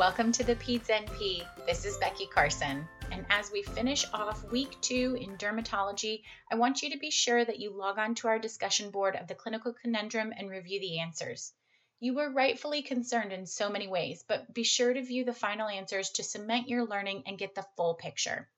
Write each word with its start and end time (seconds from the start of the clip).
Welcome 0.00 0.32
to 0.32 0.44
the 0.44 0.56
Peds 0.56 0.86
NP. 0.86 1.46
This 1.66 1.84
is 1.84 1.98
Becky 1.98 2.24
Carson. 2.24 2.88
And 3.12 3.26
as 3.28 3.52
we 3.52 3.62
finish 3.62 4.06
off 4.14 4.50
week 4.50 4.80
two 4.80 5.18
in 5.20 5.36
dermatology, 5.36 6.22
I 6.50 6.54
want 6.54 6.80
you 6.80 6.88
to 6.92 6.98
be 6.98 7.10
sure 7.10 7.44
that 7.44 7.58
you 7.58 7.70
log 7.70 7.98
on 7.98 8.14
to 8.14 8.28
our 8.28 8.38
discussion 8.38 8.90
board 8.90 9.14
of 9.14 9.26
the 9.26 9.34
clinical 9.34 9.74
conundrum 9.74 10.32
and 10.34 10.48
review 10.48 10.80
the 10.80 11.00
answers. 11.00 11.52
You 11.98 12.14
were 12.14 12.30
rightfully 12.30 12.80
concerned 12.80 13.34
in 13.34 13.44
so 13.44 13.68
many 13.68 13.88
ways, 13.88 14.24
but 14.26 14.54
be 14.54 14.64
sure 14.64 14.90
to 14.90 15.02
view 15.02 15.26
the 15.26 15.34
final 15.34 15.68
answers 15.68 16.08
to 16.12 16.24
cement 16.24 16.66
your 16.66 16.86
learning 16.86 17.24
and 17.26 17.36
get 17.36 17.54
the 17.54 17.66
full 17.76 17.92
picture. 17.92 18.48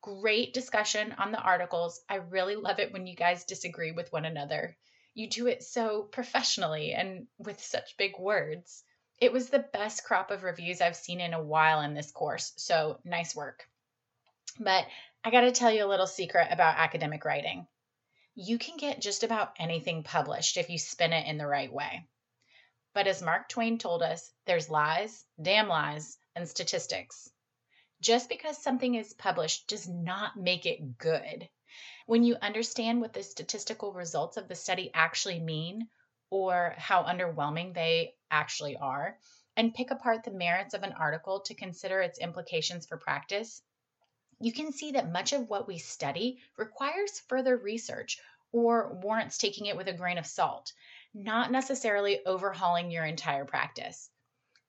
Great 0.00 0.52
discussion 0.52 1.12
on 1.12 1.30
the 1.30 1.40
articles. 1.40 2.00
I 2.08 2.16
really 2.16 2.56
love 2.56 2.80
it 2.80 2.92
when 2.92 3.06
you 3.06 3.14
guys 3.14 3.44
disagree 3.44 3.92
with 3.92 4.12
one 4.12 4.24
another. 4.24 4.76
You 5.14 5.30
do 5.30 5.46
it 5.46 5.62
so 5.62 6.02
professionally 6.02 6.92
and 6.92 7.28
with 7.38 7.62
such 7.62 7.96
big 7.96 8.18
words. 8.18 8.82
It 9.20 9.32
was 9.32 9.50
the 9.50 9.58
best 9.58 10.04
crop 10.04 10.30
of 10.30 10.44
reviews 10.44 10.80
I've 10.80 10.94
seen 10.94 11.20
in 11.20 11.34
a 11.34 11.42
while 11.42 11.80
in 11.80 11.94
this 11.94 12.12
course, 12.12 12.52
so 12.56 13.00
nice 13.04 13.34
work. 13.34 13.68
But 14.60 14.86
I 15.24 15.30
got 15.30 15.40
to 15.40 15.52
tell 15.52 15.72
you 15.72 15.84
a 15.84 15.86
little 15.86 16.06
secret 16.06 16.48
about 16.50 16.78
academic 16.78 17.24
writing. 17.24 17.66
You 18.34 18.58
can 18.58 18.76
get 18.76 19.00
just 19.00 19.24
about 19.24 19.54
anything 19.58 20.04
published 20.04 20.56
if 20.56 20.70
you 20.70 20.78
spin 20.78 21.12
it 21.12 21.26
in 21.26 21.38
the 21.38 21.46
right 21.46 21.72
way. 21.72 22.06
But 22.94 23.08
as 23.08 23.20
Mark 23.20 23.48
Twain 23.48 23.78
told 23.78 24.02
us, 24.02 24.32
there's 24.46 24.70
lies, 24.70 25.24
damn 25.40 25.68
lies, 25.68 26.16
and 26.36 26.48
statistics. 26.48 27.28
Just 28.00 28.28
because 28.28 28.62
something 28.62 28.94
is 28.94 29.12
published 29.14 29.66
does 29.66 29.88
not 29.88 30.36
make 30.36 30.66
it 30.66 30.98
good. 30.98 31.48
When 32.06 32.22
you 32.22 32.36
understand 32.36 33.00
what 33.00 33.12
the 33.12 33.24
statistical 33.24 33.92
results 33.92 34.36
of 34.36 34.46
the 34.46 34.54
study 34.54 34.92
actually 34.94 35.40
mean, 35.40 35.88
or 36.30 36.74
how 36.76 37.02
underwhelming 37.04 37.74
they 37.74 38.14
actually 38.30 38.76
are, 38.76 39.18
and 39.56 39.74
pick 39.74 39.90
apart 39.90 40.24
the 40.24 40.30
merits 40.30 40.74
of 40.74 40.82
an 40.82 40.92
article 40.92 41.40
to 41.40 41.54
consider 41.54 42.00
its 42.00 42.18
implications 42.18 42.86
for 42.86 42.96
practice, 42.96 43.62
you 44.40 44.52
can 44.52 44.72
see 44.72 44.92
that 44.92 45.10
much 45.10 45.32
of 45.32 45.48
what 45.48 45.66
we 45.66 45.78
study 45.78 46.38
requires 46.56 47.20
further 47.28 47.56
research 47.56 48.20
or 48.52 48.94
warrants 49.02 49.36
taking 49.36 49.66
it 49.66 49.76
with 49.76 49.88
a 49.88 49.92
grain 49.92 50.16
of 50.16 50.26
salt, 50.26 50.72
not 51.12 51.50
necessarily 51.50 52.24
overhauling 52.24 52.90
your 52.90 53.04
entire 53.04 53.44
practice. 53.44 54.10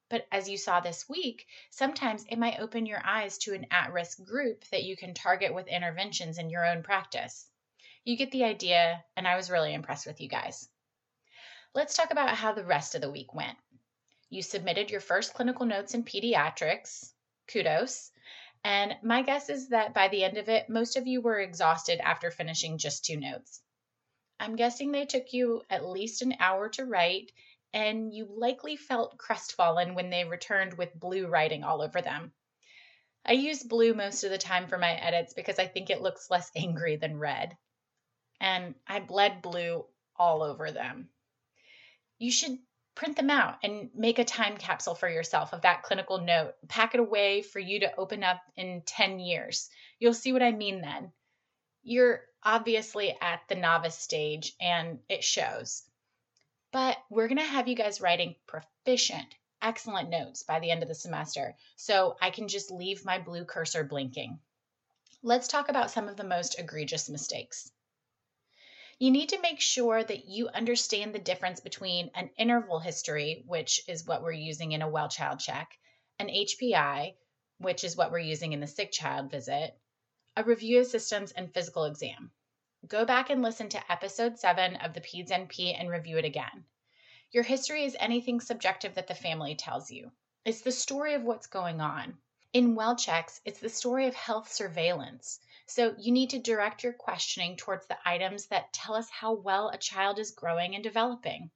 But 0.10 0.26
as 0.32 0.50
you 0.50 0.58
saw 0.58 0.80
this 0.80 1.08
week, 1.08 1.46
sometimes 1.70 2.26
it 2.28 2.40
might 2.40 2.60
open 2.60 2.88
your 2.88 3.02
eyes 3.06 3.38
to 3.40 3.54
an 3.54 3.68
at 3.70 3.94
risk 3.94 4.24
group 4.24 4.66
that 4.72 4.84
you 4.84 4.98
can 4.98 5.14
target 5.14 5.54
with 5.54 5.68
interventions 5.68 6.40
in 6.40 6.50
your 6.50 6.66
own 6.66 6.82
practice. 6.82 7.48
You 8.06 8.18
get 8.18 8.32
the 8.32 8.46
idea, 8.46 9.04
and 9.16 9.28
I 9.28 9.36
was 9.36 9.52
really 9.52 9.72
impressed 9.72 10.08
with 10.08 10.20
you 10.20 10.28
guys. 10.28 10.68
Let's 11.76 11.96
talk 11.96 12.10
about 12.10 12.36
how 12.36 12.54
the 12.54 12.66
rest 12.66 12.96
of 12.96 13.02
the 13.02 13.12
week 13.12 13.36
went. 13.36 13.58
You 14.32 14.42
submitted 14.42 14.90
your 14.90 15.02
first 15.02 15.36
clinical 15.36 15.68
notes 15.68 15.94
in 15.94 16.04
pediatrics. 16.04 17.14
Kudos. 17.48 18.12
And 18.64 18.98
my 19.04 19.22
guess 19.22 19.50
is 19.50 19.70
that 19.70 19.94
by 19.94 20.08
the 20.08 20.24
end 20.24 20.38
of 20.38 20.50
it, 20.50 20.68
most 20.68 20.98
of 20.98 21.06
you 21.06 21.22
were 21.22 21.40
exhausted 21.40 22.00
after 22.00 22.32
finishing 22.32 22.80
just 22.80 23.06
two 23.06 23.18
notes. 23.18 23.62
I'm 24.40 24.56
guessing 24.56 24.92
they 24.92 25.06
took 25.06 25.32
you 25.32 25.62
at 25.70 25.86
least 25.86 26.24
an 26.24 26.36
hour 26.40 26.70
to 26.70 26.86
write, 26.86 27.32
and 27.72 28.12
you 28.12 28.26
likely 28.26 28.76
felt 28.76 29.20
crestfallen 29.20 29.94
when 29.94 30.10
they 30.10 30.26
returned 30.26 30.74
with 30.74 31.00
blue 31.00 31.28
writing 31.28 31.64
all 31.64 31.84
over 31.84 32.02
them. 32.02 32.34
I 33.24 33.34
use 33.34 33.62
blue 33.62 33.94
most 33.94 34.24
of 34.24 34.32
the 34.32 34.40
time 34.40 34.68
for 34.68 34.80
my 34.80 34.94
edits 34.94 35.36
because 35.36 35.60
I 35.60 35.68
think 35.68 35.92
it 35.92 36.02
looks 36.02 36.32
less 36.32 36.52
angry 36.56 36.96
than 36.96 37.20
red. 37.20 37.56
And 38.40 38.74
I 38.88 39.02
bled 39.02 39.44
blue 39.44 39.86
all 40.16 40.42
over 40.42 40.72
them 40.72 41.10
you 42.20 42.32
should 42.32 42.60
print 42.96 43.16
them 43.16 43.30
out 43.30 43.58
and 43.64 43.90
make 43.96 44.20
a 44.20 44.26
time 44.26 44.58
capsule 44.58 44.94
for 44.94 45.10
yourself 45.10 45.54
of 45.54 45.62
that 45.62 45.84
clinical 45.84 46.20
note. 46.20 46.54
Pack 46.68 46.94
it 46.94 47.00
away 47.00 47.42
for 47.42 47.60
you 47.60 47.80
to 47.80 47.96
open 47.96 48.26
up 48.26 48.42
in 48.58 48.82
10 48.86 49.20
years. 49.20 49.70
You'll 50.00 50.14
see 50.14 50.34
what 50.34 50.44
I 50.44 50.52
mean 50.52 50.82
then. 50.82 51.14
You're 51.82 52.26
obviously 52.44 53.16
at 53.22 53.40
the 53.48 53.56
novice 53.56 53.98
stage 53.98 54.54
and 54.60 55.00
it 55.08 55.24
shows. 55.24 55.84
But 56.74 56.98
we're 57.10 57.30
going 57.30 57.38
to 57.38 57.44
have 57.44 57.70
you 57.70 57.76
guys 57.76 58.02
writing 58.02 58.36
proficient, 58.46 59.34
excellent 59.62 60.10
notes 60.10 60.44
by 60.44 60.60
the 60.60 60.70
end 60.70 60.84
of 60.84 60.90
the 60.90 60.96
semester. 60.96 61.56
So 61.78 62.18
I 62.22 62.32
can 62.32 62.50
just 62.50 62.70
leave 62.70 63.06
my 63.06 63.18
blue 63.18 63.46
cursor 63.46 63.86
blinking. 63.86 64.40
Let's 65.24 65.48
talk 65.48 65.70
about 65.70 65.90
some 65.90 66.10
of 66.10 66.18
the 66.18 66.26
most 66.26 66.60
egregious 66.60 67.10
mistakes 67.10 67.72
you 69.00 69.12
need 69.12 69.30
to 69.30 69.42
make 69.42 69.62
sure 69.62 70.04
that 70.04 70.26
you 70.26 70.50
understand 70.50 71.16
the 71.16 71.20
difference 71.20 71.62
between 71.62 72.12
an 72.16 72.30
interval 72.38 72.80
history, 72.80 73.44
which 73.48 73.80
is 73.88 74.06
what 74.06 74.22
we're 74.22 74.34
using 74.34 74.74
in 74.74 74.82
a 74.82 74.90
well 74.90 75.08
child 75.08 75.40
check, 75.40 75.80
an 76.20 76.28
HPI, 76.28 77.16
which 77.60 77.86
is 77.86 77.96
what 77.96 78.12
we're 78.12 78.20
using 78.20 78.52
in 78.52 78.60
the 78.60 78.68
sick 78.68 78.92
child 78.92 79.32
visit, 79.32 79.74
a 80.36 80.44
review 80.44 80.82
of 80.82 80.88
systems, 80.88 81.32
and 81.32 81.54
physical 81.54 81.86
exam. 81.86 82.30
Go 82.88 83.06
back 83.06 83.30
and 83.30 83.42
listen 83.42 83.70
to 83.70 83.92
episode 83.92 84.38
7 84.38 84.76
of 84.76 84.94
the 84.94 85.02
PEDS 85.02 85.32
NP 85.32 85.80
and 85.80 85.90
review 85.90 86.18
it 86.18 86.26
again. 86.26 86.66
Your 87.32 87.44
history 87.44 87.86
is 87.86 87.96
anything 88.00 88.42
subjective 88.42 88.96
that 88.96 89.08
the 89.08 89.16
family 89.16 89.56
tells 89.56 89.90
you. 89.90 90.12
It's 90.44 90.62
the 90.62 90.74
story 90.74 91.14
of 91.14 91.24
what's 91.24 91.48
going 91.48 91.80
on. 91.80 92.18
In 92.52 92.76
well 92.76 92.98
checks, 92.98 93.40
it's 93.46 93.60
the 93.60 93.70
story 93.70 94.08
of 94.08 94.16
health 94.16 94.52
surveillance. 94.52 95.40
So 95.70 95.94
you 96.00 96.12
need 96.12 96.32
to 96.32 96.40
direct 96.40 96.84
your 96.84 96.94
questioning 96.94 97.56
towards 97.56 97.86
the 97.86 98.00
items 98.04 98.48
that 98.48 98.74
tell 98.74 98.96
us 98.96 99.08
how 99.12 99.34
well 99.34 99.70
a 99.70 99.78
child 99.78 100.18
is 100.18 100.32
growing 100.32 100.74
and 100.74 100.84
developing. 100.84 101.52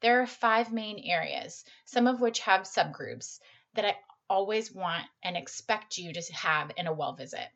There 0.00 0.22
are 0.22 0.26
five 0.26 0.72
main 0.72 0.98
areas, 1.00 1.62
some 1.84 2.06
of 2.06 2.18
which 2.18 2.40
have 2.40 2.62
subgroups 2.62 3.38
that 3.74 3.84
I 3.84 3.98
always 4.30 4.72
want 4.72 5.06
and 5.22 5.36
expect 5.36 5.98
you 5.98 6.14
to 6.14 6.32
have 6.32 6.72
in 6.78 6.86
a 6.86 6.94
well 6.94 7.12
visit. 7.12 7.46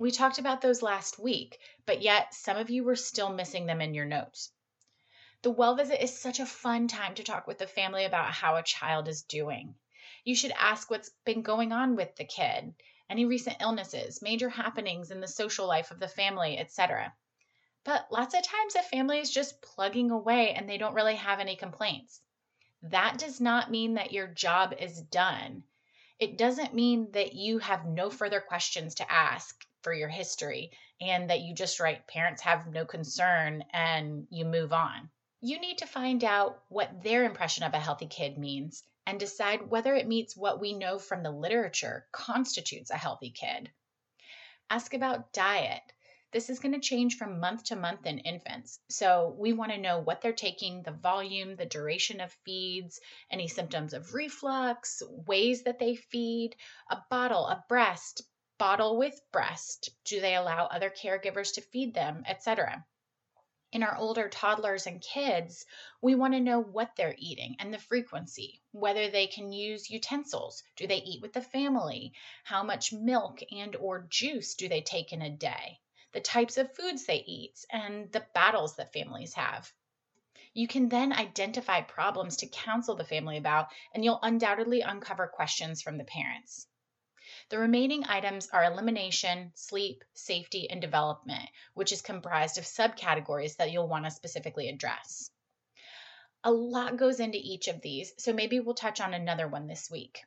We 0.00 0.10
talked 0.10 0.40
about 0.40 0.62
those 0.62 0.82
last 0.82 1.16
week, 1.16 1.60
but 1.86 2.02
yet 2.02 2.34
some 2.34 2.56
of 2.56 2.68
you 2.68 2.82
were 2.82 2.96
still 2.96 3.28
missing 3.28 3.66
them 3.66 3.80
in 3.80 3.94
your 3.94 4.06
notes. 4.06 4.50
The 5.42 5.52
well 5.52 5.76
visit 5.76 6.02
is 6.02 6.18
such 6.18 6.40
a 6.40 6.44
fun 6.44 6.88
time 6.88 7.14
to 7.14 7.22
talk 7.22 7.46
with 7.46 7.58
the 7.58 7.68
family 7.68 8.04
about 8.04 8.32
how 8.32 8.56
a 8.56 8.64
child 8.64 9.06
is 9.06 9.22
doing. 9.22 9.76
You 10.24 10.34
should 10.34 10.52
ask 10.58 10.90
what's 10.90 11.10
been 11.24 11.42
going 11.42 11.70
on 11.70 11.94
with 11.94 12.16
the 12.16 12.24
kid 12.24 12.74
any 13.10 13.24
recent 13.24 13.56
illnesses, 13.60 14.22
major 14.22 14.48
happenings 14.48 15.10
in 15.10 15.20
the 15.20 15.28
social 15.28 15.66
life 15.66 15.90
of 15.90 15.98
the 15.98 16.08
family, 16.08 16.56
etc. 16.56 17.12
But 17.82 18.12
lots 18.12 18.34
of 18.34 18.42
times 18.42 18.76
a 18.76 18.82
family 18.82 19.18
is 19.18 19.30
just 19.30 19.60
plugging 19.60 20.10
away 20.10 20.54
and 20.54 20.68
they 20.68 20.78
don't 20.78 20.94
really 20.94 21.16
have 21.16 21.40
any 21.40 21.56
complaints. 21.56 22.20
That 22.82 23.18
does 23.18 23.40
not 23.40 23.70
mean 23.70 23.94
that 23.94 24.12
your 24.12 24.28
job 24.28 24.74
is 24.78 25.02
done. 25.02 25.64
It 26.18 26.38
doesn't 26.38 26.74
mean 26.74 27.10
that 27.12 27.34
you 27.34 27.58
have 27.58 27.84
no 27.84 28.10
further 28.10 28.40
questions 28.40 28.94
to 28.96 29.12
ask 29.12 29.66
for 29.82 29.92
your 29.92 30.08
history 30.08 30.70
and 31.00 31.30
that 31.30 31.40
you 31.40 31.54
just 31.54 31.80
write 31.80 32.06
parents 32.06 32.42
have 32.42 32.66
no 32.66 32.84
concern 32.84 33.64
and 33.72 34.26
you 34.30 34.44
move 34.44 34.72
on. 34.72 35.10
You 35.40 35.58
need 35.58 35.78
to 35.78 35.86
find 35.86 36.22
out 36.22 36.62
what 36.68 37.02
their 37.02 37.24
impression 37.24 37.64
of 37.64 37.72
a 37.72 37.80
healthy 37.80 38.06
kid 38.06 38.36
means 38.36 38.84
and 39.06 39.18
decide 39.18 39.68
whether 39.68 39.94
it 39.94 40.06
meets 40.06 40.36
what 40.36 40.60
we 40.60 40.72
know 40.72 40.98
from 40.98 41.22
the 41.22 41.30
literature 41.30 42.06
constitutes 42.12 42.90
a 42.90 42.96
healthy 42.96 43.30
kid. 43.30 43.70
Ask 44.68 44.94
about 44.94 45.32
diet. 45.32 45.82
This 46.32 46.48
is 46.48 46.60
going 46.60 46.74
to 46.74 46.80
change 46.80 47.16
from 47.16 47.40
month 47.40 47.64
to 47.64 47.76
month 47.76 48.06
in 48.06 48.18
infants. 48.20 48.78
So, 48.88 49.34
we 49.36 49.52
want 49.52 49.72
to 49.72 49.78
know 49.78 49.98
what 49.98 50.20
they're 50.20 50.32
taking, 50.32 50.82
the 50.82 50.92
volume, 50.92 51.56
the 51.56 51.66
duration 51.66 52.20
of 52.20 52.32
feeds, 52.44 53.00
any 53.30 53.48
symptoms 53.48 53.94
of 53.94 54.14
reflux, 54.14 55.02
ways 55.08 55.64
that 55.64 55.80
they 55.80 55.96
feed, 55.96 56.54
a 56.88 56.98
bottle, 57.10 57.46
a 57.46 57.64
breast, 57.68 58.22
bottle 58.58 58.96
with 58.96 59.20
breast. 59.32 59.90
Do 60.04 60.20
they 60.20 60.36
allow 60.36 60.66
other 60.66 60.90
caregivers 60.90 61.54
to 61.54 61.62
feed 61.62 61.94
them, 61.94 62.22
etc 62.28 62.84
in 63.72 63.82
our 63.84 63.96
older 63.96 64.28
toddlers 64.28 64.86
and 64.86 65.00
kids, 65.00 65.64
we 66.00 66.14
want 66.14 66.34
to 66.34 66.40
know 66.40 66.60
what 66.60 66.96
they're 66.96 67.14
eating 67.18 67.54
and 67.58 67.72
the 67.72 67.78
frequency, 67.78 68.60
whether 68.72 69.08
they 69.08 69.26
can 69.26 69.52
use 69.52 69.90
utensils, 69.90 70.62
do 70.76 70.86
they 70.86 70.96
eat 70.96 71.22
with 71.22 71.32
the 71.32 71.40
family, 71.40 72.12
how 72.42 72.62
much 72.62 72.92
milk 72.92 73.40
and 73.52 73.76
or 73.76 74.06
juice 74.08 74.54
do 74.54 74.68
they 74.68 74.80
take 74.80 75.12
in 75.12 75.22
a 75.22 75.30
day, 75.30 75.78
the 76.12 76.20
types 76.20 76.56
of 76.56 76.74
foods 76.74 77.06
they 77.06 77.22
eat, 77.26 77.64
and 77.70 78.10
the 78.12 78.26
battles 78.34 78.74
that 78.76 78.92
families 78.92 79.34
have. 79.34 79.72
You 80.52 80.66
can 80.66 80.88
then 80.88 81.12
identify 81.12 81.80
problems 81.80 82.38
to 82.38 82.48
counsel 82.48 82.96
the 82.96 83.04
family 83.04 83.36
about, 83.36 83.68
and 83.94 84.04
you'll 84.04 84.18
undoubtedly 84.20 84.80
uncover 84.80 85.28
questions 85.28 85.80
from 85.80 85.96
the 85.96 86.04
parents. 86.04 86.66
The 87.50 87.58
remaining 87.58 88.04
items 88.06 88.48
are 88.50 88.62
elimination, 88.62 89.50
sleep, 89.56 90.04
safety, 90.14 90.70
and 90.70 90.80
development, 90.80 91.50
which 91.74 91.90
is 91.90 92.00
comprised 92.00 92.58
of 92.58 92.64
subcategories 92.64 93.56
that 93.56 93.72
you'll 93.72 93.88
want 93.88 94.04
to 94.04 94.12
specifically 94.12 94.68
address. 94.68 95.32
A 96.44 96.52
lot 96.52 96.96
goes 96.96 97.18
into 97.18 97.38
each 97.38 97.66
of 97.66 97.80
these, 97.80 98.12
so 98.18 98.32
maybe 98.32 98.60
we'll 98.60 98.76
touch 98.76 99.00
on 99.00 99.14
another 99.14 99.48
one 99.48 99.66
this 99.66 99.90
week. 99.90 100.24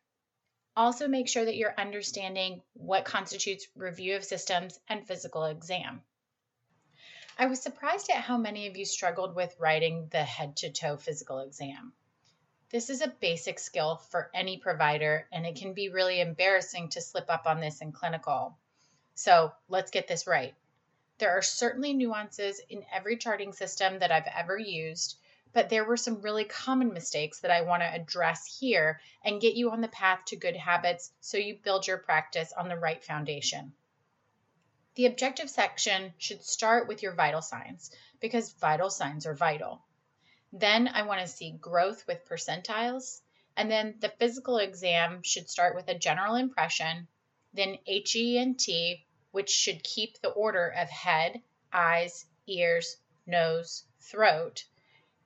Also, 0.76 1.08
make 1.08 1.30
sure 1.30 1.46
that 1.46 1.56
you're 1.56 1.80
understanding 1.80 2.62
what 2.74 3.06
constitutes 3.06 3.68
review 3.74 4.18
of 4.18 4.26
systems 4.26 4.78
and 4.90 5.08
physical 5.08 5.46
exam. 5.46 6.04
I 7.38 7.46
was 7.46 7.62
surprised 7.62 8.10
at 8.10 8.22
how 8.22 8.38
many 8.38 8.68
of 8.68 8.76
you 8.76 8.86
struggled 8.86 9.34
with 9.34 9.58
writing 9.60 10.10
the 10.10 10.26
head 10.26 10.58
to 10.58 10.72
toe 10.72 10.98
physical 10.98 11.40
exam. 11.40 11.94
This 12.74 12.90
is 12.90 13.02
a 13.02 13.08
basic 13.08 13.60
skill 13.60 13.98
for 13.98 14.32
any 14.34 14.58
provider, 14.58 15.28
and 15.32 15.46
it 15.46 15.58
can 15.58 15.74
be 15.74 15.90
really 15.90 16.20
embarrassing 16.20 16.90
to 16.90 17.02
slip 17.02 17.30
up 17.30 17.46
on 17.46 17.60
this 17.60 17.82
in 17.82 17.92
clinical. 17.92 18.58
So 19.14 19.54
let's 19.70 19.92
get 19.92 20.08
this 20.08 20.26
right. 20.26 20.56
There 21.20 21.38
are 21.38 21.44
certainly 21.44 21.94
nuances 21.94 22.60
in 22.72 22.84
every 22.92 23.18
charting 23.18 23.54
system 23.54 24.00
that 24.00 24.12
I've 24.12 24.26
ever 24.26 24.58
used, 24.58 25.20
but 25.52 25.70
there 25.70 25.86
were 25.86 25.98
some 25.98 26.24
really 26.24 26.46
common 26.46 26.94
mistakes 26.94 27.42
that 27.42 27.52
I 27.52 27.62
want 27.62 27.84
to 27.84 27.94
address 27.94 28.58
here 28.60 29.00
and 29.24 29.40
get 29.40 29.54
you 29.54 29.70
on 29.70 29.82
the 29.82 29.88
path 29.88 30.26
to 30.26 30.36
good 30.36 30.56
habits 30.56 31.12
so 31.22 31.38
you 31.38 31.60
build 31.64 31.86
your 31.86 32.00
practice 32.00 32.52
on 32.54 32.70
the 32.70 32.76
right 32.76 33.04
foundation. 33.04 33.74
The 34.96 35.06
objective 35.06 35.52
section 35.52 36.12
should 36.18 36.44
start 36.44 36.88
with 36.88 37.04
your 37.04 37.14
vital 37.14 37.44
signs 37.44 37.92
because 38.20 38.52
vital 38.54 38.90
signs 38.90 39.28
are 39.28 39.36
vital. 39.36 39.84
Then 40.56 40.88
I 40.88 41.02
want 41.02 41.20
to 41.20 41.28
see 41.28 41.50
growth 41.50 42.06
with 42.06 42.26
percentiles, 42.26 43.22
and 43.58 43.72
then 43.72 43.96
the 44.00 44.10
physical 44.10 44.60
exam 44.60 45.24
should 45.24 45.50
start 45.50 45.76
with 45.76 45.88
a 45.88 45.98
general 45.98 46.36
impression, 46.36 47.08
then 47.54 47.80
HENT, 47.88 48.68
which 49.32 49.50
should 49.50 49.84
keep 49.84 50.22
the 50.22 50.30
order 50.30 50.68
of 50.70 50.90
head, 50.90 51.42
eyes, 51.72 52.28
ears, 52.46 52.98
nose, 53.26 53.84
throat, 54.00 54.64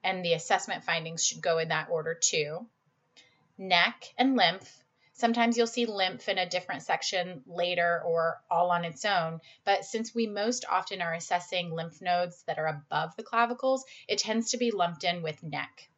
and 0.01 0.23
the 0.23 0.31
assessment 0.31 0.85
findings 0.85 1.25
should 1.25 1.41
go 1.41 1.57
in 1.57 1.67
that 1.67 1.89
order 1.89 2.13
too. 2.13 2.65
Neck 3.57 4.13
and 4.17 4.37
lymph. 4.37 4.81
Sometimes 5.19 5.57
you'll 5.57 5.65
see 5.65 5.87
lymph 5.87 6.29
in 6.29 6.37
a 6.37 6.47
different 6.47 6.83
section 6.83 7.43
later 7.47 8.03
or 8.05 8.39
all 8.51 8.69
on 8.69 8.85
its 8.85 9.03
own, 9.03 9.41
but 9.63 9.83
since 9.83 10.13
we 10.13 10.27
most 10.27 10.63
often 10.69 11.01
are 11.01 11.15
assessing 11.15 11.71
lymph 11.71 11.99
nodes 12.03 12.43
that 12.43 12.59
are 12.59 12.67
above 12.67 13.15
the 13.15 13.23
clavicles, 13.23 13.83
it 14.07 14.19
tends 14.19 14.51
to 14.51 14.57
be 14.57 14.69
lumped 14.69 15.03
in 15.03 15.23
with 15.23 15.41
neck. 15.41 15.89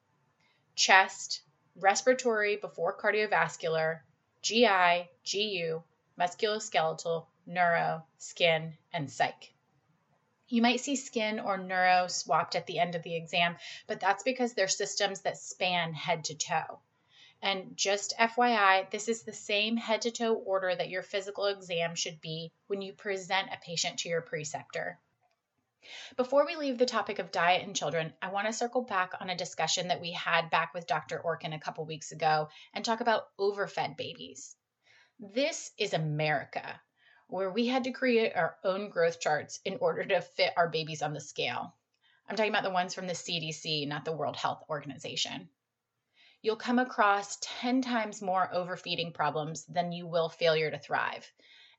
Chest, 0.74 1.42
respiratory 1.76 2.56
before 2.56 2.98
cardiovascular, 2.98 4.00
GI, 4.42 5.10
GU, 5.30 5.84
musculoskeletal, 6.18 7.26
neuro, 7.46 8.06
skin, 8.20 8.78
and 8.94 9.12
psych. 9.12 9.54
You 10.48 10.62
might 10.62 10.80
see 10.80 10.96
skin 10.96 11.42
or 11.42 11.58
neuro 11.58 12.08
swapped 12.08 12.56
at 12.56 12.68
the 12.68 12.80
end 12.80 12.96
of 12.96 13.04
the 13.04 13.18
exam, 13.18 13.58
but 13.86 14.00
that's 14.00 14.24
because 14.24 14.54
they're 14.54 14.70
systems 14.70 15.20
that 15.24 15.38
span 15.38 15.94
head 15.94 16.24
to 16.24 16.36
toe. 16.36 16.80
And 17.42 17.78
just 17.78 18.18
FYI, 18.18 18.90
this 18.90 19.08
is 19.08 19.24
the 19.24 19.34
same 19.34 19.78
head 19.78 20.02
to 20.02 20.12
toe 20.12 20.34
order 20.34 20.76
that 20.76 20.90
your 20.90 21.04
physical 21.04 21.46
exam 21.46 21.96
should 21.96 22.20
be 22.20 22.52
when 22.68 22.82
you 22.82 22.94
present 22.94 23.50
a 23.52 23.58
patient 23.58 24.00
to 24.00 24.10
your 24.10 24.22
preceptor. 24.22 25.00
Before 26.18 26.46
we 26.46 26.56
leave 26.56 26.78
the 26.78 26.86
topic 26.86 27.20
of 27.20 27.32
diet 27.32 27.66
in 27.66 27.74
children, 27.74 28.14
I 28.22 28.30
want 28.30 28.48
to 28.48 28.54
circle 28.54 28.82
back 28.82 29.14
on 29.20 29.30
a 29.30 29.36
discussion 29.36 29.88
that 29.88 30.02
we 30.02 30.12
had 30.12 30.50
back 30.50 30.74
with 30.74 30.86
Dr. 30.86 31.20
Orkin 31.20 31.56
a 31.56 31.60
couple 31.60 31.86
weeks 31.86 32.12
ago 32.12 32.50
and 32.74 32.84
talk 32.84 33.00
about 33.00 33.30
overfed 33.40 33.96
babies. 33.96 34.56
This 35.20 35.72
is 35.78 35.94
America 35.94 36.82
where 37.28 37.52
we 37.52 37.68
had 37.68 37.84
to 37.86 37.92
create 37.92 38.36
our 38.36 38.58
own 38.64 38.90
growth 38.90 39.20
charts 39.20 39.60
in 39.64 39.78
order 39.78 40.04
to 40.04 40.22
fit 40.22 40.52
our 40.58 40.68
babies 40.68 41.02
on 41.02 41.14
the 41.14 41.22
scale. 41.22 41.76
I'm 42.28 42.36
talking 42.36 42.52
about 42.52 42.64
the 42.64 42.72
ones 42.72 42.94
from 42.94 43.08
the 43.08 43.14
CDC, 43.14 43.88
not 43.88 44.04
the 44.04 44.12
World 44.12 44.36
Health 44.36 44.64
Organization. 44.70 45.50
You'll 46.42 46.56
come 46.56 46.80
across 46.80 47.38
10 47.42 47.82
times 47.82 48.22
more 48.22 48.50
overfeeding 48.54 49.12
problems 49.12 49.66
than 49.66 49.92
you 49.92 50.08
will 50.08 50.30
failure 50.30 50.72
to 50.72 50.80
thrive. 50.80 51.30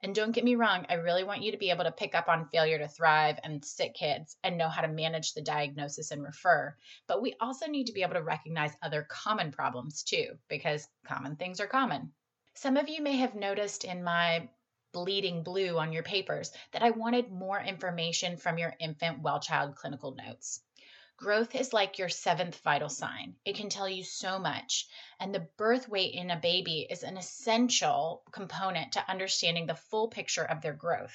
And 0.03 0.15
don't 0.15 0.33
get 0.33 0.45
me 0.45 0.55
wrong, 0.55 0.85
I 0.89 0.95
really 0.95 1.25
want 1.25 1.43
you 1.43 1.53
to 1.53 1.59
be 1.59 1.71
able 1.71 1.85
to 1.85 1.93
pick 1.93 2.15
up 2.15 2.29
on 2.29 2.49
failure 2.49 2.79
to 2.79 2.89
thrive 2.89 3.39
and 3.43 3.65
sick 3.65 3.95
kids 3.95 4.37
and 4.43 4.59
know 4.59 4.69
how 4.69 4.83
to 4.83 4.89
manage 4.89 5.33
the 5.33 5.43
diagnosis 5.43 6.11
and 6.11 6.23
refer. 6.23 6.77
But 7.07 7.23
we 7.23 7.37
also 7.41 7.67
need 7.67 7.87
to 7.87 7.93
be 7.93 8.03
able 8.03 8.15
to 8.15 8.23
recognize 8.23 8.77
other 8.83 9.07
common 9.09 9.51
problems 9.51 10.03
too, 10.03 10.39
because 10.49 10.89
common 11.07 11.37
things 11.37 11.61
are 11.61 11.67
common. 11.67 12.13
Some 12.55 12.77
of 12.77 12.89
you 12.89 13.03
may 13.03 13.17
have 13.17 13.35
noticed 13.35 13.85
in 13.85 14.03
my 14.03 14.49
bleeding 14.93 15.43
blue 15.43 15.79
on 15.79 15.93
your 15.93 16.03
papers 16.03 16.53
that 16.73 16.83
I 16.83 16.91
wanted 16.91 17.31
more 17.31 17.61
information 17.61 18.37
from 18.37 18.59
your 18.59 18.75
infant 18.79 19.23
well 19.23 19.41
child 19.41 19.77
clinical 19.77 20.15
notes. 20.15 20.61
Growth 21.21 21.55
is 21.55 21.75
like 21.75 21.99
your 21.99 22.09
seventh 22.09 22.59
vital 22.63 22.89
sign. 22.89 23.37
It 23.45 23.55
can 23.55 23.69
tell 23.69 23.87
you 23.87 24.05
so 24.05 24.39
much. 24.39 24.89
And 25.19 25.35
the 25.35 25.47
birth 25.59 25.87
weight 25.87 26.15
in 26.15 26.31
a 26.31 26.41
baby 26.41 26.87
is 26.89 27.03
an 27.03 27.19
essential 27.19 28.23
component 28.33 28.93
to 28.93 29.07
understanding 29.07 29.67
the 29.67 29.75
full 29.75 30.09
picture 30.09 30.45
of 30.45 30.63
their 30.63 30.73
growth. 30.73 31.15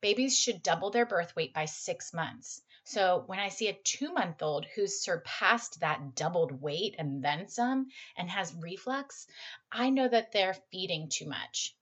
Babies 0.00 0.38
should 0.38 0.62
double 0.62 0.92
their 0.92 1.04
birth 1.04 1.34
weight 1.34 1.52
by 1.52 1.64
six 1.64 2.14
months. 2.14 2.62
So 2.84 3.24
when 3.26 3.40
I 3.40 3.48
see 3.48 3.66
a 3.66 3.72
two 3.72 4.12
month 4.12 4.40
old 4.40 4.66
who's 4.66 5.02
surpassed 5.02 5.80
that 5.80 6.14
doubled 6.14 6.52
weight 6.52 6.94
and 6.96 7.20
then 7.20 7.48
some 7.48 7.88
and 8.16 8.30
has 8.30 8.54
reflux, 8.54 9.26
I 9.72 9.90
know 9.90 10.06
that 10.06 10.30
they're 10.30 10.54
feeding 10.70 11.08
too 11.08 11.26
much. 11.26 11.74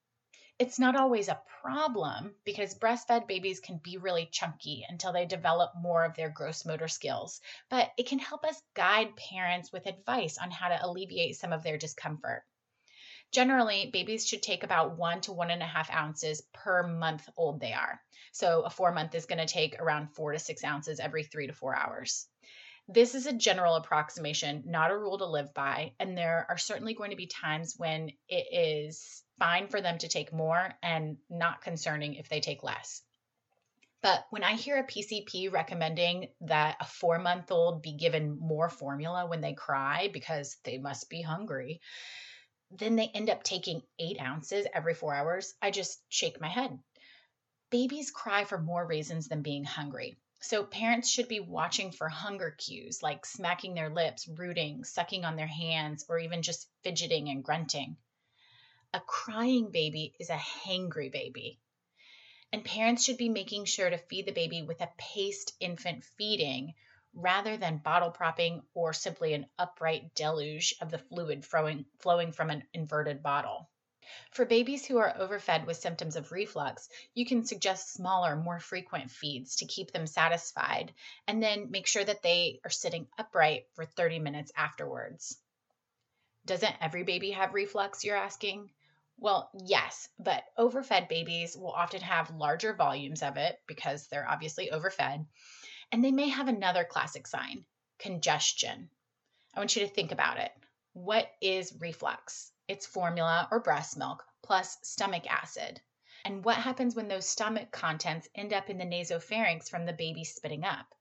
It's 0.63 0.79
not 0.79 0.95
always 0.95 1.27
a 1.27 1.43
problem 1.61 2.37
because 2.45 2.79
breastfed 2.79 3.27
babies 3.27 3.59
can 3.59 3.79
be 3.79 3.97
really 3.97 4.27
chunky 4.27 4.87
until 4.89 5.13
they 5.13 5.27
develop 5.27 5.73
more 5.75 6.05
of 6.05 6.15
their 6.15 6.31
gross 6.31 6.65
motor 6.65 6.87
skills, 6.87 7.41
but 7.69 7.91
it 7.99 8.07
can 8.07 8.21
help 8.21 8.45
us 8.45 8.63
guide 8.73 9.17
parents 9.17 9.73
with 9.73 9.87
advice 9.87 10.39
on 10.39 10.53
how 10.53 10.69
to 10.69 10.87
alleviate 10.87 11.35
some 11.35 11.53
of 11.53 11.65
their 11.65 11.79
discomfort. 11.79 12.45
Generally, 13.33 13.91
babies 13.93 14.25
should 14.25 14.41
take 14.41 14.63
about 14.63 14.97
one 14.97 15.21
to 15.23 15.33
one 15.33 15.51
and 15.51 15.65
a 15.65 15.67
half 15.67 15.91
ounces 15.91 16.43
per 16.53 16.85
month 16.85 17.29
old 17.37 17.59
they 17.59 17.73
are. 17.73 18.01
So, 18.31 18.63
a 18.63 18.71
four 18.71 18.93
month 18.93 19.17
is 19.17 19.27
going 19.27 19.45
to 19.45 19.53
take 19.53 19.81
around 19.81 20.15
four 20.15 20.31
to 20.31 20.39
six 20.39 20.63
ounces 20.63 21.01
every 21.01 21.25
three 21.25 21.49
to 21.49 21.53
four 21.53 21.75
hours. 21.75 22.29
This 22.93 23.15
is 23.15 23.27
a 23.27 23.33
general 23.33 23.77
approximation, 23.77 24.65
not 24.67 24.91
a 24.91 24.99
rule 24.99 25.17
to 25.19 25.27
live 25.27 25.55
by. 25.55 25.95
And 25.99 26.17
there 26.17 26.47
are 26.51 26.59
certainly 26.59 26.93
going 26.93 27.11
to 27.11 27.17
be 27.17 27.27
times 27.27 27.75
when 27.79 28.11
it 28.29 28.47
is 28.53 29.23
fine 29.39 29.69
for 29.69 29.81
them 29.81 29.97
to 29.99 30.09
take 30.09 30.33
more 30.33 30.75
and 30.83 31.17
not 31.31 31.63
concerning 31.63 32.15
if 32.15 32.29
they 32.29 32.41
take 32.41 32.63
less. 32.63 33.03
But 34.03 34.27
when 34.29 34.45
I 34.45 34.57
hear 34.57 34.77
a 34.79 34.87
PCP 34.87 35.51
recommending 35.51 36.29
that 36.43 36.77
a 36.81 36.85
four 36.85 37.19
month 37.19 37.51
old 37.51 37.81
be 37.81 37.93
given 37.93 38.39
more 38.39 38.69
formula 38.69 39.27
when 39.27 39.41
they 39.41 39.55
cry 39.55 40.11
because 40.13 40.59
they 40.65 40.77
must 40.77 41.09
be 41.09 41.23
hungry, 41.23 41.81
then 42.71 42.97
they 42.97 43.09
end 43.09 43.31
up 43.31 43.43
taking 43.43 43.83
eight 43.99 44.21
ounces 44.21 44.67
every 44.75 44.95
four 44.95 45.15
hours, 45.15 45.55
I 45.63 45.71
just 45.71 46.03
shake 46.09 46.41
my 46.41 46.49
head. 46.49 46.79
Babies 47.71 48.11
cry 48.11 48.45
for 48.45 48.59
more 48.59 48.87
reasons 48.87 49.29
than 49.29 49.41
being 49.41 49.65
hungry. 49.65 50.19
So, 50.45 50.65
parents 50.65 51.09
should 51.09 51.29
be 51.29 51.39
watching 51.39 51.93
for 51.93 52.09
hunger 52.09 52.51
cues 52.51 53.01
like 53.01 53.25
smacking 53.25 53.75
their 53.75 53.91
lips, 53.91 54.27
rooting, 54.27 54.83
sucking 54.83 55.25
on 55.25 55.37
their 55.37 55.47
hands, 55.47 56.05
or 56.09 56.19
even 56.19 56.43
just 56.43 56.69
fidgeting 56.83 57.29
and 57.29 57.45
grunting. 57.45 57.97
A 58.93 59.01
crying 59.01 59.71
baby 59.71 60.17
is 60.19 60.31
a 60.31 60.37
hangry 60.37 61.13
baby. 61.13 61.61
And 62.53 62.65
parents 62.65 63.05
should 63.05 63.19
be 63.19 63.29
making 63.29 63.67
sure 63.67 63.89
to 63.89 63.97
feed 63.97 64.27
the 64.27 64.33
baby 64.33 64.63
with 64.63 64.81
a 64.81 64.91
paced 64.99 65.55
infant 65.61 66.05
feeding 66.05 66.75
rather 67.15 67.57
than 67.57 67.79
bottle 67.79 68.11
propping 68.11 68.63
or 68.75 68.93
simply 68.93 69.35
an 69.35 69.47
upright 69.61 70.13
deluge 70.17 70.75
of 70.81 70.91
the 70.91 70.99
fluid 70.99 71.47
flowing, 71.47 71.87
flowing 72.01 72.33
from 72.33 72.51
an 72.51 72.67
inverted 72.75 73.23
bottle. 73.23 73.71
For 74.31 74.45
babies 74.45 74.87
who 74.87 74.99
are 74.99 75.17
overfed 75.17 75.67
with 75.67 75.77
symptoms 75.77 76.17
of 76.17 76.33
reflux, 76.33 76.89
you 77.15 77.27
can 77.27 77.45
suggest 77.45 77.93
smaller, 77.93 78.37
more 78.37 78.61
frequent 78.61 79.11
feeds 79.11 79.57
to 79.57 79.67
keep 79.67 79.91
them 79.91 80.07
satisfied, 80.07 80.95
and 81.27 81.43
then 81.43 81.71
make 81.71 81.87
sure 81.87 82.05
that 82.05 82.23
they 82.23 82.61
are 82.65 82.71
sitting 82.71 83.09
upright 83.19 83.67
for 83.75 83.85
30 83.85 84.19
minutes 84.19 84.53
afterwards. 84.57 85.39
Doesn't 86.45 86.77
every 86.81 87.03
baby 87.03 87.31
have 87.33 87.55
reflux, 87.55 88.05
you're 88.05 88.17
asking? 88.17 88.71
Well, 89.19 89.51
yes, 89.65 90.09
but 90.19 90.45
overfed 90.57 91.09
babies 91.09 91.57
will 91.57 91.73
often 91.73 92.01
have 92.01 92.31
larger 92.31 92.73
volumes 92.75 93.23
of 93.23 93.37
it 93.37 93.61
because 93.67 94.09
they're 94.09 94.29
obviously 94.29 94.71
overfed, 94.71 95.27
and 95.93 96.05
they 96.05 96.11
may 96.11 96.29
have 96.29 96.49
another 96.49 96.85
classic 96.85 97.27
sign 97.27 97.65
congestion. 97.99 98.91
I 99.55 99.61
want 99.61 99.77
you 99.77 99.83
to 99.83 99.89
think 99.89 100.13
about 100.13 100.39
it. 100.39 100.53
What 100.93 101.31
is 101.41 101.75
reflux? 101.81 102.52
It's 102.69 102.87
formula 102.87 103.49
or 103.51 103.61
breast 103.61 103.97
milk 103.97 104.25
plus 104.43 104.79
stomach 104.83 105.27
acid. 105.29 105.81
And 106.25 106.45
what 106.45 106.59
happens 106.59 106.95
when 106.95 107.09
those 107.09 107.29
stomach 107.29 107.73
contents 107.73 108.29
end 108.35 108.53
up 108.53 108.71
in 108.71 108.79
the 108.79 108.85
nasopharynx 108.85 109.69
from 109.69 109.85
the 109.85 109.93
baby 109.93 110.23
spitting 110.23 110.65
up? 110.65 110.95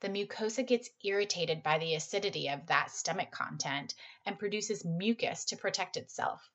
The 0.00 0.08
mucosa 0.08 0.66
gets 0.66 0.90
irritated 1.04 1.62
by 1.62 1.78
the 1.78 1.94
acidity 1.94 2.48
of 2.48 2.66
that 2.66 2.90
stomach 2.90 3.30
content 3.30 3.94
and 4.24 4.38
produces 4.38 4.84
mucus 4.84 5.44
to 5.46 5.56
protect 5.56 5.96
itself. 5.96 6.50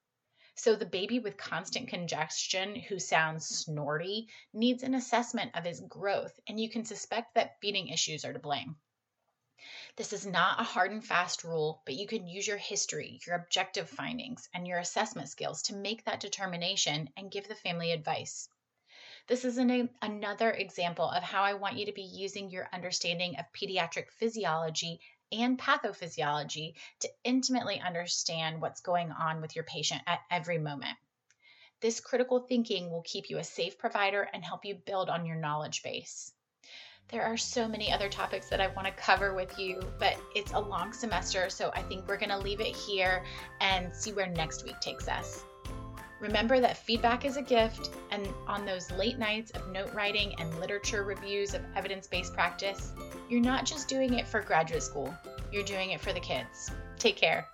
So 0.56 0.76
the 0.76 0.86
baby 0.86 1.20
with 1.20 1.38
constant 1.38 1.88
congestion 1.88 2.76
who 2.76 3.00
sounds 3.00 3.48
snorty 3.48 4.28
needs 4.54 4.84
an 4.84 4.94
assessment 4.94 5.56
of 5.56 5.64
his 5.64 5.80
growth, 5.80 6.38
and 6.46 6.60
you 6.60 6.70
can 6.70 6.84
suspect 6.86 7.36
that 7.36 7.60
feeding 7.62 7.88
issues 7.88 8.26
are 8.26 8.34
to 8.34 8.40
blame. 8.40 8.76
This 9.96 10.14
is 10.14 10.26
not 10.26 10.60
a 10.60 10.64
hard 10.64 10.92
and 10.92 11.06
fast 11.06 11.44
rule, 11.44 11.82
but 11.86 11.96
you 11.96 12.08
can 12.08 12.28
use 12.28 12.48
your 12.48 12.58
history, 12.58 13.20
your 13.26 13.36
objective 13.36 13.90
findings, 13.90 14.50
and 14.54 14.66
your 14.66 14.80
assessment 14.80 15.30
skills 15.30 15.62
to 15.64 15.76
make 15.76 16.06
that 16.06 16.20
determination 16.20 17.10
and 17.18 17.32
give 17.32 17.48
the 17.48 17.56
family 17.56 17.92
advice. 17.92 18.50
This 19.28 19.46
is 19.46 19.58
an, 19.58 19.90
another 20.02 20.52
example 20.52 21.10
of 21.10 21.24
how 21.24 21.44
I 21.44 21.54
want 21.54 21.78
you 21.78 21.86
to 21.86 21.94
be 21.94 22.02
using 22.02 22.50
your 22.50 22.68
understanding 22.74 23.38
of 23.38 23.46
pediatric 23.54 24.10
physiology 24.12 25.00
and 25.32 25.58
pathophysiology 25.58 26.74
to 27.00 27.10
intimately 27.24 27.80
understand 27.80 28.62
what's 28.62 28.82
going 28.82 29.12
on 29.12 29.42
with 29.42 29.56
your 29.56 29.64
patient 29.64 30.02
at 30.08 30.22
every 30.30 30.58
moment. 30.58 30.98
This 31.80 32.00
critical 32.00 32.40
thinking 32.40 32.92
will 32.92 33.04
keep 33.04 33.30
you 33.30 33.38
a 33.38 33.44
safe 33.44 33.78
provider 33.78 34.22
and 34.22 34.44
help 34.44 34.66
you 34.66 34.76
build 34.76 35.10
on 35.10 35.26
your 35.26 35.38
knowledge 35.38 35.82
base. 35.84 36.32
There 37.10 37.24
are 37.24 37.38
so 37.38 37.68
many 37.68 37.92
other 37.92 38.08
topics 38.08 38.48
that 38.50 38.62
I 38.62 38.68
want 38.68 38.88
to 38.88 38.94
cover 38.94 39.34
with 39.34 39.60
you, 39.60 39.82
but 40.00 40.16
it's 40.34 40.54
a 40.54 40.60
long 40.60 40.94
semester, 40.94 41.50
so 41.50 41.72
I 41.74 41.82
think 41.82 42.08
we're 42.08 42.18
going 42.18 42.30
to 42.30 42.38
leave 42.38 42.62
it 42.62 42.76
here 42.76 43.24
and 43.60 43.94
see 43.94 44.14
where 44.14 44.28
next 44.28 44.64
week 44.64 44.80
takes 44.80 45.08
us. 45.08 45.44
Remember 46.22 46.60
that 46.60 46.78
feedback 46.78 47.26
is 47.26 47.36
a 47.36 47.42
gift, 47.42 47.90
and 48.12 48.28
on 48.48 48.66
those 48.66 48.92
late 48.92 49.18
nights 49.18 49.52
of 49.52 49.68
note 49.70 49.92
writing 49.94 50.36
and 50.40 50.60
literature 50.60 51.04
reviews 51.04 51.54
of 51.54 51.64
evidence 51.76 52.06
based 52.06 52.34
practice, 52.34 52.92
you're 53.28 53.42
not 53.42 53.66
just 53.66 53.88
doing 53.88 54.14
it 54.14 54.28
for 54.28 54.42
graduate 54.42 54.84
school, 54.84 55.14
you're 55.52 55.64
doing 55.64 55.92
it 55.92 56.00
for 56.00 56.14
the 56.14 56.20
kids. 56.20 56.72
Take 57.00 57.18
care. 57.18 57.48